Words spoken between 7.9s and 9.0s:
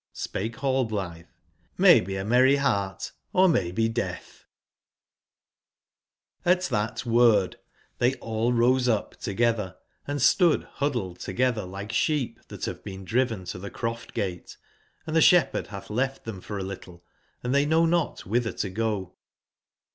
tbey all rose